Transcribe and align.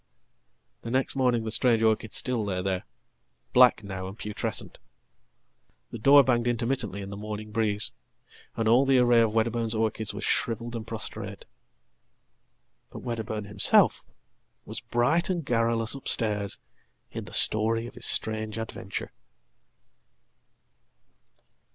The 0.81 0.89
next 0.89 1.15
morning 1.15 1.43
the 1.43 1.51
strange 1.51 1.83
orchid 1.83 2.11
still 2.11 2.43
lay 2.43 2.59
there, 2.63 2.85
black 3.53 3.83
now 3.83 4.07
andputrescent. 4.09 4.79
The 5.91 5.99
door 5.99 6.23
banged 6.23 6.47
intermittently 6.47 7.03
in 7.03 7.11
the 7.11 7.15
morning 7.15 7.51
breeze, 7.51 7.91
and 8.57 8.67
allthe 8.67 8.89
array 8.99 9.21
of 9.21 9.31
Wedderburn's 9.33 9.75
orchids 9.75 10.11
was 10.11 10.23
shrivelled 10.23 10.75
and 10.75 10.87
prostrate. 10.87 11.45
ButWedderburn 12.91 13.45
himself 13.45 14.03
was 14.65 14.79
bright 14.81 15.29
and 15.29 15.45
garrulous 15.45 15.93
upstairs 15.93 16.57
in 17.11 17.25
the 17.25 17.47
glory 17.51 17.85
of 17.85 17.93
hisstrange 17.93 18.57
adventure. 18.57 19.11